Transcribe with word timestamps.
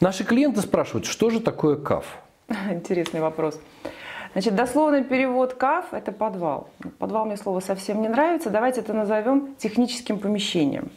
Наши 0.00 0.24
клиенты 0.24 0.60
спрашивают, 0.60 1.06
что 1.06 1.30
же 1.30 1.40
такое 1.40 1.76
КАФ? 1.76 2.04
Интересный 2.70 3.22
вопрос. 3.22 3.58
Значит, 4.32 4.54
дословный 4.54 5.02
перевод 5.02 5.54
КАФ– 5.54 5.86
это 5.94 6.12
подвал. 6.12 6.68
Подвал 6.98 7.24
мне 7.24 7.38
слово 7.38 7.60
совсем 7.60 8.02
не 8.02 8.08
нравится. 8.08 8.50
Давайте 8.50 8.82
это 8.82 8.92
назовем 8.92 9.54
техническим 9.56 10.18
помещением. 10.18 10.90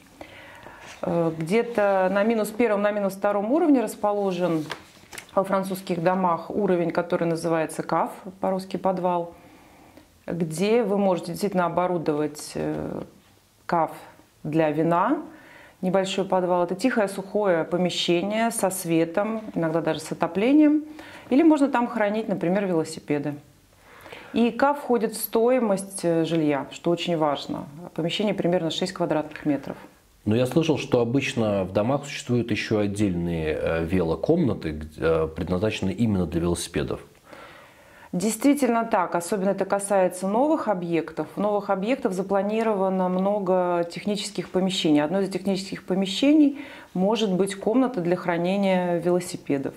Э, 1.01 1.31
где-то 1.37 2.09
на 2.11 2.23
минус 2.23 2.49
первом, 2.49 2.81
на 2.81 2.91
минус 2.91 3.13
втором 3.13 3.53
уровне 3.53 3.79
расположен 3.79 4.65
во 5.33 5.45
французских 5.45 6.03
домах 6.03 6.49
уровень, 6.49 6.91
который 6.91 7.25
называется 7.25 7.83
КАФ, 7.83 8.11
по-русски 8.41 8.75
подвал, 8.75 9.33
где 10.27 10.83
вы 10.83 10.97
можете 10.97 11.27
действительно 11.27 11.67
оборудовать 11.67 12.51
э, 12.55 13.01
КАФ 13.65 13.91
для 14.43 14.71
вина, 14.71 15.19
небольшой 15.81 16.25
подвал. 16.25 16.63
Это 16.63 16.75
тихое, 16.75 17.07
сухое 17.07 17.63
помещение 17.63 18.51
со 18.51 18.69
светом, 18.69 19.41
иногда 19.55 19.81
даже 19.81 19.99
с 19.99 20.11
отоплением. 20.11 20.83
Или 21.29 21.43
можно 21.43 21.69
там 21.69 21.87
хранить, 21.87 22.27
например, 22.27 22.65
велосипеды. 22.65 23.35
И 24.33 24.51
КАФ 24.51 24.79
входит 24.79 25.13
в 25.13 25.17
стоимость 25.17 26.01
э, 26.03 26.23
жилья, 26.25 26.67
что 26.71 26.91
очень 26.91 27.17
важно. 27.17 27.65
Помещение 27.95 28.33
примерно 28.33 28.69
6 28.69 28.93
квадратных 28.93 29.45
метров. 29.45 29.75
Но 30.25 30.35
я 30.35 30.45
слышал, 30.45 30.77
что 30.77 31.01
обычно 31.01 31.63
в 31.63 31.73
домах 31.73 32.05
существуют 32.05 32.51
еще 32.51 32.79
отдельные 32.79 33.57
э, 33.59 33.85
велокомнаты, 33.85 34.81
э, 34.97 35.27
предназначенные 35.35 35.95
именно 35.95 36.27
для 36.27 36.41
велосипедов. 36.41 36.99
Действительно 38.11 38.85
так, 38.85 39.13
особенно 39.13 39.49
это 39.49 39.65
касается 39.65 40.27
новых 40.27 40.67
объектов. 40.67 41.27
В 41.35 41.39
новых 41.39 41.69
объектов 41.69 42.13
запланировано 42.13 43.07
много 43.07 43.87
технических 43.91 44.49
помещений. 44.49 45.03
Одно 45.03 45.19
из 45.21 45.29
технических 45.29 45.85
помещений 45.85 46.57
может 46.95 47.31
быть 47.31 47.53
комната 47.53 48.01
для 48.01 48.15
хранения 48.15 48.97
велосипедов. 48.97 49.75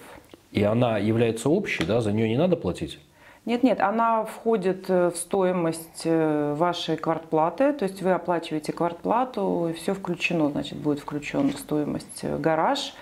И 0.50 0.62
она 0.62 0.96
является 0.96 1.50
общей, 1.50 1.84
да, 1.84 2.00
за 2.00 2.12
нее 2.12 2.28
не 2.28 2.38
надо 2.38 2.56
платить? 2.56 2.98
Нет, 3.44 3.64
нет, 3.64 3.80
она 3.80 4.24
входит 4.24 4.88
э, 4.88 5.10
в 5.10 5.16
стоимость 5.16 6.02
э, 6.04 6.54
вашей 6.56 6.96
квартплаты, 6.96 7.72
то 7.72 7.84
есть 7.84 8.00
вы 8.00 8.12
оплачиваете 8.12 8.72
квартплату, 8.72 9.68
и 9.70 9.72
все 9.72 9.94
включено, 9.94 10.48
значит, 10.48 10.78
будет 10.78 11.00
включен 11.00 11.50
в 11.50 11.58
стоимость 11.58 12.20
э, 12.22 12.38
гараж, 12.38 12.94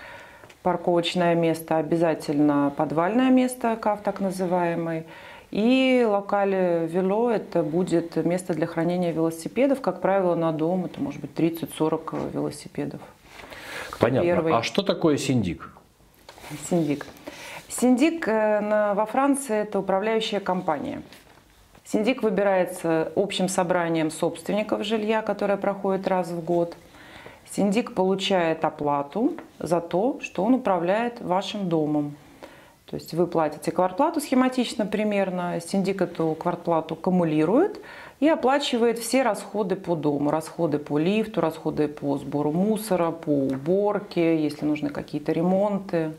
парковочное 0.63 1.35
место, 1.35 1.77
обязательно 1.77 2.73
подвальное 2.75 3.29
место, 3.29 3.75
КАФ 3.75 4.01
так 4.01 4.19
называемый, 4.19 5.05
и 5.51 6.05
локали 6.07 6.87
вело– 6.87 7.29
это 7.31 7.63
будет 7.63 8.15
место 8.17 8.53
для 8.53 8.67
хранения 8.67 9.11
велосипедов, 9.11 9.81
как 9.81 10.01
правило, 10.01 10.35
на 10.35 10.51
дом, 10.51 10.85
это 10.85 11.01
может 11.01 11.21
быть 11.21 11.31
30-40 11.31 12.31
велосипедов. 12.33 13.01
Понятно. 13.99 14.25
Первый. 14.25 14.53
А 14.53 14.63
что 14.63 14.81
такое 14.81 15.17
синдик? 15.17 15.69
Синдик– 16.69 17.05
Синдик 17.71 18.27
э, 18.27 18.93
во 18.93 19.05
Франции– 19.05 19.55
это 19.61 19.79
управляющая 19.79 20.41
компания. 20.41 21.01
Синдик 21.85 22.21
выбирается 22.21 23.11
общим 23.15 23.47
собранием 23.47 24.11
собственников 24.11 24.83
жилья, 24.83 25.21
которое 25.21 25.57
проходит 25.57 26.07
раз 26.07 26.27
в 26.27 26.43
год. 26.43 26.75
Синдик 27.49 27.93
получает 27.93 28.63
оплату 28.63 29.35
за 29.59 29.81
то, 29.81 30.19
что 30.21 30.43
он 30.43 30.53
управляет 30.53 31.21
вашим 31.21 31.69
домом. 31.69 32.15
То 32.91 32.95
есть 32.95 33.13
вы 33.13 33.25
платите 33.25 33.71
квартплату 33.71 34.19
схематично 34.19 34.85
примерно, 34.85 35.61
синдик 35.65 36.01
эту 36.01 36.35
квартплату 36.37 36.97
кумулирует 36.97 37.79
и 38.19 38.27
оплачивает 38.27 38.99
все 38.99 39.23
расходы 39.23 39.77
по 39.77 39.95
дому. 39.95 40.29
Расходы 40.29 40.77
по 40.77 40.97
лифту, 40.97 41.39
расходы 41.39 41.87
по 41.87 42.17
сбору 42.17 42.51
мусора, 42.51 43.11
по 43.11 43.29
уборке, 43.29 44.43
если 44.43 44.65
нужны 44.65 44.89
какие-то 44.89 45.31
ремонты. 45.31 46.11